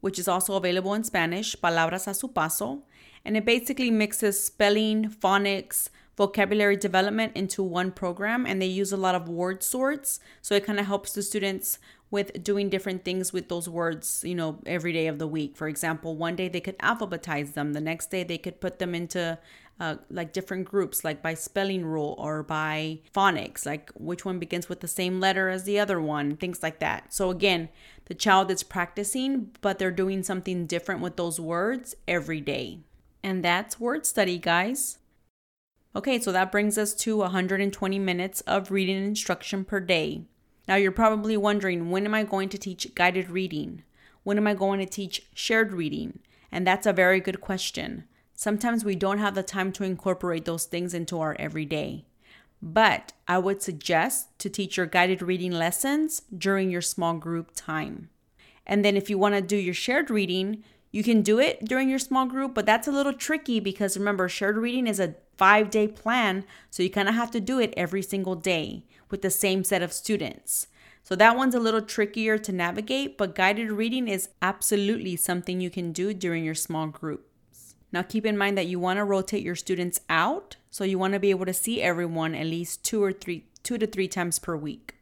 which 0.00 0.18
is 0.18 0.28
also 0.28 0.54
available 0.54 0.94
in 0.94 1.04
Spanish, 1.04 1.54
Palabras 1.60 2.06
a 2.06 2.14
su 2.14 2.28
paso, 2.28 2.82
and 3.24 3.36
it 3.36 3.44
basically 3.44 3.90
mixes 3.90 4.42
spelling, 4.42 5.08
phonics, 5.08 5.90
vocabulary 6.16 6.76
development 6.76 7.32
into 7.34 7.62
one 7.62 7.90
program 7.92 8.46
and 8.46 8.60
they 8.60 8.66
use 8.66 8.92
a 8.92 8.96
lot 8.96 9.14
of 9.14 9.28
word 9.28 9.62
sorts. 9.62 10.20
So 10.42 10.54
it 10.54 10.64
kind 10.64 10.78
of 10.78 10.86
helps 10.86 11.12
the 11.12 11.22
students 11.22 11.78
with 12.10 12.42
doing 12.42 12.68
different 12.68 13.04
things 13.04 13.32
with 13.32 13.48
those 13.48 13.68
words 13.68 14.24
you 14.26 14.34
know 14.34 14.58
every 14.66 14.92
day 14.92 15.06
of 15.06 15.18
the 15.18 15.26
week. 15.26 15.56
For 15.56 15.68
example 15.68 16.16
one 16.16 16.36
day 16.36 16.48
they 16.48 16.60
could 16.60 16.78
alphabetize 16.78 17.54
them 17.54 17.72
the 17.72 17.80
next 17.80 18.10
day 18.10 18.24
they 18.24 18.38
could 18.38 18.60
put 18.60 18.78
them 18.78 18.94
into 18.94 19.38
uh, 19.78 19.96
like 20.10 20.34
different 20.34 20.66
groups 20.66 21.04
like 21.04 21.22
by 21.22 21.32
spelling 21.32 21.86
rule 21.86 22.14
or 22.18 22.42
by 22.42 22.98
phonics 23.14 23.64
like 23.64 23.90
which 23.94 24.26
one 24.26 24.38
begins 24.38 24.68
with 24.68 24.80
the 24.80 24.88
same 24.88 25.20
letter 25.20 25.48
as 25.48 25.64
the 25.64 25.78
other 25.78 26.00
one 26.00 26.36
things 26.36 26.62
like 26.62 26.80
that. 26.80 27.14
So 27.14 27.30
again 27.30 27.68
the 28.06 28.14
child 28.14 28.50
is 28.50 28.62
practicing 28.62 29.50
but 29.60 29.78
they're 29.78 29.90
doing 29.90 30.22
something 30.22 30.66
different 30.66 31.00
with 31.00 31.16
those 31.16 31.40
words 31.40 31.94
every 32.06 32.40
day. 32.40 32.80
And 33.22 33.44
that's 33.44 33.78
word 33.78 34.04
study 34.04 34.38
guys 34.38 34.98
Okay, 35.94 36.20
so 36.20 36.30
that 36.30 36.52
brings 36.52 36.78
us 36.78 36.94
to 36.94 37.16
120 37.16 37.98
minutes 37.98 38.42
of 38.42 38.70
reading 38.70 39.04
instruction 39.04 39.64
per 39.64 39.80
day. 39.80 40.22
Now 40.68 40.76
you're 40.76 40.92
probably 40.92 41.36
wondering 41.36 41.90
when 41.90 42.04
am 42.04 42.14
I 42.14 42.22
going 42.22 42.48
to 42.50 42.58
teach 42.58 42.94
guided 42.94 43.28
reading? 43.28 43.82
When 44.22 44.36
am 44.36 44.46
I 44.46 44.54
going 44.54 44.78
to 44.78 44.86
teach 44.86 45.26
shared 45.34 45.72
reading? 45.72 46.20
And 46.52 46.64
that's 46.64 46.86
a 46.86 46.92
very 46.92 47.18
good 47.18 47.40
question. 47.40 48.04
Sometimes 48.34 48.84
we 48.84 48.94
don't 48.94 49.18
have 49.18 49.34
the 49.34 49.42
time 49.42 49.72
to 49.72 49.84
incorporate 49.84 50.44
those 50.44 50.64
things 50.64 50.94
into 50.94 51.18
our 51.18 51.34
everyday. 51.40 52.04
But 52.62 53.12
I 53.26 53.38
would 53.38 53.60
suggest 53.60 54.38
to 54.38 54.48
teach 54.48 54.76
your 54.76 54.86
guided 54.86 55.22
reading 55.22 55.50
lessons 55.50 56.22
during 56.36 56.70
your 56.70 56.82
small 56.82 57.14
group 57.14 57.50
time. 57.56 58.10
And 58.64 58.84
then 58.84 58.96
if 58.96 59.10
you 59.10 59.18
want 59.18 59.34
to 59.34 59.40
do 59.40 59.56
your 59.56 59.74
shared 59.74 60.08
reading, 60.08 60.62
you 60.92 61.02
can 61.02 61.22
do 61.22 61.38
it 61.38 61.64
during 61.64 61.88
your 61.88 61.98
small 61.98 62.26
group, 62.26 62.54
but 62.54 62.66
that's 62.66 62.88
a 62.88 62.92
little 62.92 63.12
tricky 63.12 63.60
because 63.60 63.96
remember, 63.96 64.28
shared 64.28 64.56
reading 64.56 64.86
is 64.86 65.00
a 65.00 65.14
five 65.40 65.70
day 65.70 65.88
plan. 65.88 66.44
So 66.68 66.82
you 66.82 66.90
kind 66.90 67.08
of 67.08 67.14
have 67.14 67.30
to 67.30 67.40
do 67.40 67.58
it 67.58 67.72
every 67.74 68.02
single 68.02 68.34
day 68.34 68.84
with 69.10 69.22
the 69.22 69.30
same 69.30 69.64
set 69.64 69.80
of 69.80 69.90
students. 69.90 70.66
So 71.02 71.16
that 71.16 71.34
one's 71.34 71.54
a 71.54 71.60
little 71.60 71.80
trickier 71.80 72.36
to 72.36 72.52
navigate, 72.52 73.16
but 73.16 73.34
guided 73.34 73.72
reading 73.72 74.06
is 74.06 74.28
absolutely 74.42 75.16
something 75.16 75.58
you 75.58 75.70
can 75.70 75.92
do 75.92 76.12
during 76.12 76.44
your 76.44 76.54
small 76.54 76.88
groups. 76.88 77.74
Now 77.90 78.02
keep 78.02 78.26
in 78.26 78.36
mind 78.36 78.58
that 78.58 78.66
you 78.66 78.78
want 78.78 78.98
to 78.98 79.04
rotate 79.04 79.42
your 79.42 79.56
students 79.56 80.02
out, 80.10 80.56
so 80.70 80.84
you 80.84 80.98
want 80.98 81.14
to 81.14 81.18
be 81.18 81.30
able 81.30 81.46
to 81.46 81.54
see 81.54 81.80
everyone 81.80 82.34
at 82.34 82.46
least 82.46 82.84
two 82.84 83.02
or 83.02 83.12
three 83.12 83.46
two 83.62 83.78
to 83.78 83.86
three 83.86 84.08
times 84.08 84.38
per 84.38 84.56
week. 84.56 84.99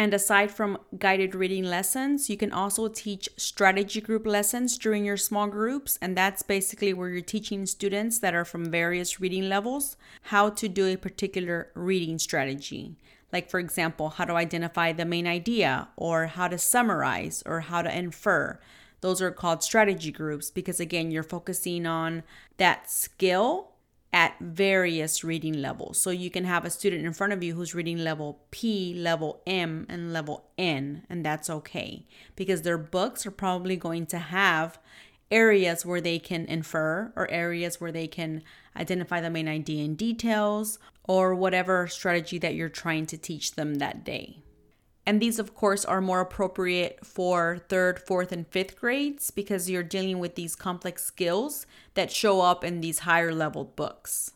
And 0.00 0.14
aside 0.14 0.52
from 0.52 0.78
guided 0.96 1.34
reading 1.34 1.64
lessons, 1.64 2.30
you 2.30 2.36
can 2.36 2.52
also 2.52 2.86
teach 2.86 3.28
strategy 3.36 4.00
group 4.00 4.26
lessons 4.26 4.78
during 4.78 5.04
your 5.04 5.16
small 5.16 5.48
groups. 5.48 5.98
And 6.00 6.16
that's 6.16 6.42
basically 6.42 6.94
where 6.94 7.08
you're 7.08 7.20
teaching 7.20 7.66
students 7.66 8.20
that 8.20 8.32
are 8.32 8.44
from 8.44 8.70
various 8.70 9.18
reading 9.18 9.48
levels 9.48 9.96
how 10.22 10.50
to 10.50 10.68
do 10.68 10.86
a 10.86 10.96
particular 10.96 11.72
reading 11.74 12.18
strategy. 12.18 12.94
Like, 13.32 13.50
for 13.50 13.58
example, 13.58 14.10
how 14.10 14.24
to 14.24 14.34
identify 14.34 14.92
the 14.92 15.04
main 15.04 15.26
idea, 15.26 15.88
or 15.96 16.28
how 16.28 16.48
to 16.48 16.58
summarize, 16.58 17.42
or 17.44 17.60
how 17.60 17.82
to 17.82 17.94
infer. 17.94 18.58
Those 19.00 19.20
are 19.20 19.30
called 19.30 19.62
strategy 19.62 20.10
groups 20.10 20.50
because, 20.50 20.80
again, 20.80 21.10
you're 21.10 21.22
focusing 21.22 21.86
on 21.86 22.22
that 22.56 22.90
skill 22.90 23.67
at 24.12 24.38
various 24.40 25.22
reading 25.22 25.60
levels. 25.60 26.00
So 26.00 26.10
you 26.10 26.30
can 26.30 26.44
have 26.44 26.64
a 26.64 26.70
student 26.70 27.04
in 27.04 27.12
front 27.12 27.32
of 27.32 27.42
you 27.42 27.54
who's 27.54 27.74
reading 27.74 27.98
level 27.98 28.40
P, 28.50 28.94
level 28.94 29.42
M, 29.46 29.86
and 29.88 30.12
level 30.12 30.44
N, 30.56 31.02
and 31.10 31.24
that's 31.24 31.50
okay 31.50 32.06
because 32.34 32.62
their 32.62 32.78
books 32.78 33.26
are 33.26 33.30
probably 33.30 33.76
going 33.76 34.06
to 34.06 34.18
have 34.18 34.78
areas 35.30 35.84
where 35.84 36.00
they 36.00 36.18
can 36.18 36.46
infer 36.46 37.12
or 37.14 37.30
areas 37.30 37.80
where 37.80 37.92
they 37.92 38.06
can 38.06 38.42
identify 38.76 39.20
the 39.20 39.30
main 39.30 39.48
idea 39.48 39.84
in 39.84 39.94
details 39.94 40.78
or 41.04 41.34
whatever 41.34 41.86
strategy 41.86 42.38
that 42.38 42.54
you're 42.54 42.68
trying 42.68 43.04
to 43.06 43.18
teach 43.18 43.54
them 43.54 43.76
that 43.76 44.04
day. 44.04 44.38
And 45.08 45.22
these, 45.22 45.38
of 45.38 45.54
course, 45.54 45.86
are 45.86 46.02
more 46.02 46.20
appropriate 46.20 46.98
for 47.02 47.60
third, 47.70 47.98
fourth, 47.98 48.30
and 48.30 48.46
fifth 48.46 48.78
grades 48.78 49.30
because 49.30 49.70
you're 49.70 49.82
dealing 49.82 50.18
with 50.18 50.34
these 50.34 50.54
complex 50.54 51.02
skills 51.02 51.64
that 51.94 52.12
show 52.12 52.42
up 52.42 52.62
in 52.62 52.82
these 52.82 52.98
higher 52.98 53.32
level 53.32 53.64
books. 53.64 54.32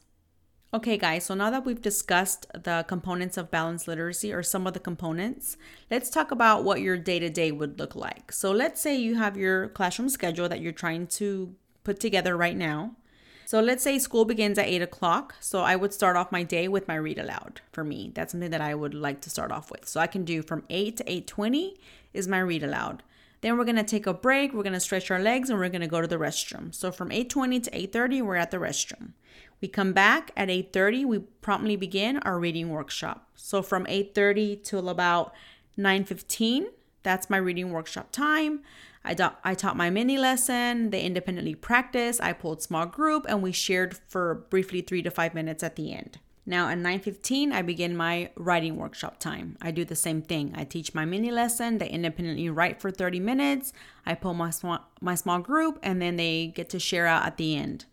Okay, 0.72 0.96
guys, 0.96 1.26
so 1.26 1.34
now 1.34 1.50
that 1.50 1.66
we've 1.66 1.82
discussed 1.82 2.46
the 2.54 2.86
components 2.88 3.36
of 3.36 3.50
balanced 3.50 3.86
literacy 3.86 4.32
or 4.32 4.42
some 4.42 4.66
of 4.66 4.72
the 4.72 4.80
components, 4.80 5.58
let's 5.90 6.08
talk 6.08 6.30
about 6.30 6.64
what 6.64 6.80
your 6.80 6.96
day 6.96 7.18
to 7.18 7.28
day 7.28 7.52
would 7.52 7.78
look 7.78 7.94
like. 7.94 8.32
So, 8.32 8.50
let's 8.50 8.80
say 8.80 8.96
you 8.96 9.16
have 9.16 9.36
your 9.36 9.68
classroom 9.68 10.08
schedule 10.08 10.48
that 10.48 10.62
you're 10.62 10.72
trying 10.72 11.06
to 11.08 11.54
put 11.84 12.00
together 12.00 12.34
right 12.34 12.56
now. 12.56 12.96
So 13.44 13.60
let's 13.60 13.82
say 13.82 13.98
school 13.98 14.24
begins 14.24 14.58
at 14.58 14.66
8 14.66 14.82
o'clock. 14.82 15.34
So 15.40 15.60
I 15.60 15.76
would 15.76 15.92
start 15.92 16.16
off 16.16 16.32
my 16.32 16.42
day 16.42 16.68
with 16.68 16.88
my 16.88 16.94
read 16.94 17.18
aloud 17.18 17.60
for 17.72 17.84
me. 17.84 18.12
That's 18.14 18.32
something 18.32 18.50
that 18.50 18.60
I 18.60 18.74
would 18.74 18.94
like 18.94 19.20
to 19.22 19.30
start 19.30 19.52
off 19.52 19.70
with. 19.70 19.88
So 19.88 20.00
I 20.00 20.06
can 20.06 20.24
do 20.24 20.42
from 20.42 20.64
8 20.70 20.96
to 20.98 21.04
8.20 21.04 21.76
is 22.12 22.28
my 22.28 22.38
read 22.38 22.62
aloud. 22.62 23.02
Then 23.42 23.58
we're 23.58 23.64
to 23.76 23.82
take 23.82 24.06
a 24.06 24.14
break, 24.14 24.54
we're 24.54 24.62
to 24.72 24.80
stretch 24.80 25.10
our 25.10 25.18
legs, 25.18 25.50
and 25.50 25.58
we're 25.58 25.68
to 25.80 25.88
go 25.88 26.00
to 26.00 26.06
the 26.06 26.16
restroom. 26.16 26.72
So 26.72 26.92
from 26.92 27.10
8.20 27.10 27.64
to 27.64 27.70
8.30, 27.70 28.22
we're 28.22 28.36
at 28.36 28.52
the 28.52 28.58
restroom. 28.58 29.12
We 29.60 29.68
come 29.68 29.92
back 29.92 30.30
at 30.36 30.48
8.30, 30.48 31.06
we 31.06 31.18
promptly 31.18 31.76
begin 31.76 32.18
our 32.18 32.38
reading 32.38 32.70
workshop. 32.70 33.28
So 33.34 33.60
from 33.62 33.84
8.30 33.86 34.62
till 34.62 34.88
about 34.88 35.34
9.15, 35.76 36.66
that's 37.02 37.28
my 37.28 37.36
reading 37.36 37.72
workshop 37.72 38.12
time. 38.12 38.60
I, 39.04 39.14
da- 39.14 39.34
I 39.42 39.54
taught 39.54 39.76
my 39.76 39.90
mini 39.90 40.16
lesson, 40.16 40.90
they 40.90 41.02
independently 41.02 41.54
practiced, 41.54 42.20
I 42.22 42.32
pulled 42.32 42.62
small 42.62 42.86
group, 42.86 43.26
and 43.28 43.42
we 43.42 43.52
shared 43.52 43.96
for 44.08 44.46
briefly 44.48 44.80
three 44.80 45.02
to 45.02 45.10
five 45.10 45.34
minutes 45.34 45.62
at 45.62 45.76
the 45.76 45.92
end. 45.92 46.18
Now 46.44 46.68
at 46.68 46.78
9:15 46.78 47.52
I 47.52 47.62
begin 47.62 47.96
my 47.96 48.30
writing 48.34 48.76
workshop 48.76 49.18
time. 49.20 49.56
I 49.62 49.70
do 49.70 49.84
the 49.84 49.94
same 49.94 50.22
thing. 50.22 50.52
I 50.56 50.64
teach 50.64 50.94
my 50.94 51.04
mini 51.04 51.30
lesson, 51.30 51.78
they 51.78 51.88
independently 51.88 52.50
write 52.50 52.80
for 52.80 52.90
30 52.90 53.20
minutes, 53.20 53.72
I 54.04 54.14
pull 54.14 54.34
my 54.34 54.50
small 54.50 54.80
my 55.00 55.14
small 55.14 55.38
group 55.38 55.78
and 55.82 56.02
then 56.02 56.16
they 56.16 56.48
get 56.48 56.68
to 56.70 56.80
share 56.80 57.06
out 57.06 57.24
at 57.24 57.36
the 57.36 57.56
end. 57.56 57.84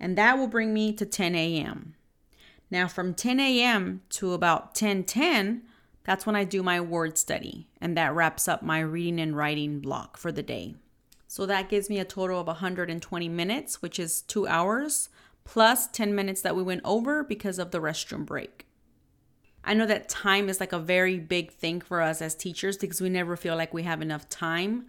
And 0.00 0.18
that 0.18 0.36
will 0.36 0.48
bring 0.48 0.74
me 0.74 0.92
to 0.94 1.06
10 1.06 1.36
a.m. 1.36 1.94
Now 2.72 2.88
from 2.88 3.14
10 3.14 3.38
a.m. 3.38 4.02
to 4.10 4.32
about 4.32 4.74
10:10 4.74 5.60
that's 6.04 6.26
when 6.26 6.36
I 6.36 6.44
do 6.44 6.62
my 6.62 6.80
word 6.80 7.16
study, 7.16 7.68
and 7.80 7.96
that 7.96 8.14
wraps 8.14 8.48
up 8.48 8.62
my 8.62 8.80
reading 8.80 9.20
and 9.20 9.36
writing 9.36 9.80
block 9.80 10.16
for 10.16 10.32
the 10.32 10.42
day. 10.42 10.74
So 11.28 11.46
that 11.46 11.68
gives 11.68 11.88
me 11.88 11.98
a 11.98 12.04
total 12.04 12.40
of 12.40 12.46
120 12.46 13.28
minutes, 13.28 13.80
which 13.80 13.98
is 13.98 14.22
two 14.22 14.46
hours, 14.46 15.08
plus 15.44 15.86
10 15.86 16.14
minutes 16.14 16.42
that 16.42 16.56
we 16.56 16.62
went 16.62 16.82
over 16.84 17.24
because 17.24 17.58
of 17.58 17.70
the 17.70 17.80
restroom 17.80 18.26
break. 18.26 18.66
I 19.64 19.74
know 19.74 19.86
that 19.86 20.08
time 20.08 20.48
is 20.48 20.60
like 20.60 20.72
a 20.72 20.78
very 20.78 21.18
big 21.18 21.52
thing 21.52 21.80
for 21.80 22.02
us 22.02 22.20
as 22.20 22.34
teachers 22.34 22.76
because 22.76 23.00
we 23.00 23.08
never 23.08 23.36
feel 23.36 23.56
like 23.56 23.72
we 23.72 23.84
have 23.84 24.02
enough 24.02 24.28
time, 24.28 24.86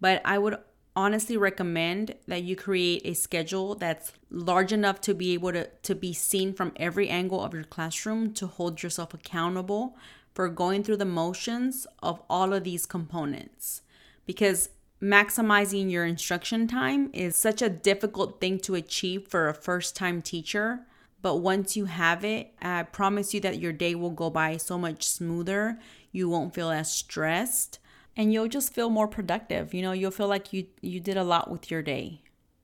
but 0.00 0.22
I 0.24 0.38
would 0.38 0.56
honestly 0.94 1.36
recommend 1.36 2.14
that 2.28 2.42
you 2.42 2.54
create 2.54 3.02
a 3.04 3.14
schedule 3.14 3.74
that's 3.74 4.12
large 4.30 4.72
enough 4.72 5.00
to 5.00 5.14
be 5.14 5.32
able 5.32 5.52
to, 5.52 5.66
to 5.82 5.94
be 5.94 6.12
seen 6.12 6.52
from 6.52 6.72
every 6.76 7.08
angle 7.08 7.42
of 7.42 7.54
your 7.54 7.64
classroom 7.64 8.32
to 8.34 8.46
hold 8.46 8.82
yourself 8.82 9.14
accountable 9.14 9.96
for 10.34 10.48
going 10.48 10.82
through 10.82 10.96
the 10.96 11.04
motions 11.04 11.86
of 12.02 12.20
all 12.28 12.52
of 12.52 12.64
these 12.64 12.86
components 12.86 13.82
because 14.26 14.70
maximizing 15.02 15.90
your 15.90 16.04
instruction 16.04 16.66
time 16.66 17.10
is 17.12 17.36
such 17.36 17.60
a 17.60 17.68
difficult 17.68 18.40
thing 18.40 18.58
to 18.60 18.74
achieve 18.74 19.26
for 19.28 19.48
a 19.48 19.54
first 19.54 19.96
time 19.96 20.22
teacher. 20.22 20.80
But 21.20 21.36
once 21.36 21.76
you 21.76 21.84
have 21.84 22.24
it, 22.24 22.52
I 22.60 22.82
promise 22.84 23.34
you 23.34 23.40
that 23.40 23.58
your 23.58 23.72
day 23.72 23.94
will 23.94 24.10
go 24.10 24.30
by 24.30 24.56
so 24.56 24.78
much 24.78 25.08
smoother. 25.08 25.78
You 26.10 26.28
won't 26.28 26.54
feel 26.54 26.70
as 26.70 26.92
stressed 26.92 27.78
and 28.16 28.32
you'll 28.32 28.48
just 28.48 28.74
feel 28.74 28.90
more 28.90 29.08
productive. 29.08 29.72
You 29.72 29.82
know, 29.82 29.92
you'll 29.92 30.10
feel 30.10 30.28
like 30.28 30.52
you 30.52 30.66
you 30.80 31.00
did 31.00 31.16
a 31.16 31.24
lot 31.24 31.50
with 31.50 31.70
your 31.70 31.82
day 31.82 32.22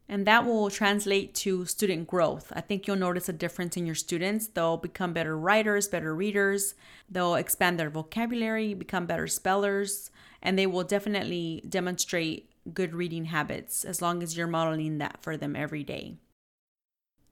and 0.09 0.27
that 0.27 0.47
will 0.47 0.71
translate 0.71 1.35
to 1.35 1.67
student 1.67 2.07
growth. 2.07 2.53
I 2.57 2.61
think 2.61 2.87
you'll 2.87 2.97
notice 2.97 3.29
a 3.29 3.33
difference 3.33 3.77
in 3.77 3.85
your 3.85 3.95
students. 3.95 4.47
They'll 4.47 4.79
become 4.79 5.13
better 5.13 5.37
writers, 5.37 5.89
better 5.89 6.15
readers, 6.15 6.75
they'll 7.11 7.35
expand 7.35 7.79
their 7.79 7.91
vocabulary, 7.91 8.73
become 8.75 9.07
better 9.07 9.27
spellers, 9.27 10.11
and 10.43 10.59
they 10.59 10.67
will 10.67 10.85
definitely 10.85 11.63
demonstrate 11.69 12.51
good 12.73 12.95
reading 12.95 13.27
habits 13.27 13.85
as 13.85 14.01
long 14.01 14.23
as 14.23 14.37
you're 14.37 14.47
modeling 14.47 14.99
that 14.99 15.19
for 15.21 15.37
them 15.37 15.55
every 15.55 15.85
day. 15.85 16.17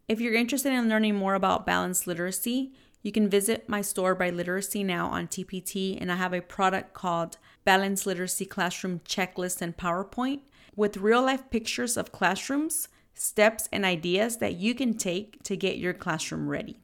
If 0.08 0.20
you're 0.20 0.34
interested 0.34 0.72
in 0.72 0.88
learning 0.88 1.16
more 1.16 1.34
about 1.34 1.66
balanced 1.66 2.06
literacy, 2.06 2.72
you 3.02 3.12
can 3.12 3.28
visit 3.28 3.68
my 3.68 3.82
store 3.82 4.16
Biliteracy 4.16 4.84
Now 4.84 5.08
on 5.08 5.28
TPT, 5.28 5.96
and 6.00 6.10
I 6.10 6.16
have 6.16 6.32
a 6.32 6.40
product 6.40 6.92
called 6.92 7.38
Balanced 7.64 8.06
Literacy 8.06 8.46
Classroom 8.46 9.00
Checklist 9.04 9.62
and 9.62 9.76
PowerPoint 9.76 10.40
with 10.76 10.98
real 10.98 11.22
life 11.22 11.50
pictures 11.50 11.96
of 11.96 12.12
classrooms, 12.12 12.88
steps, 13.14 13.68
and 13.72 13.84
ideas 13.84 14.36
that 14.36 14.54
you 14.54 14.74
can 14.74 14.94
take 14.94 15.42
to 15.42 15.56
get 15.56 15.78
your 15.78 15.94
classroom 15.94 16.48
ready. 16.48 16.78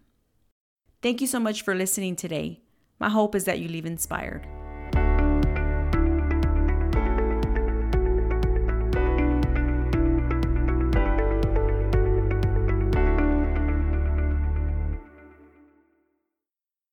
Thank 1.03 1.21
you 1.21 1.27
so 1.27 1.39
much 1.39 1.63
for 1.63 1.75
listening 1.75 2.17
today. 2.17 2.63
My 2.99 3.11
hope 3.11 3.35
is 3.35 3.45
that 3.45 3.59
you 3.59 3.69
leave 3.69 3.87
inspired. 3.87 4.47